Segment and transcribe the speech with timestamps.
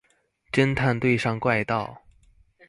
[0.51, 1.99] 偵探對上怪盜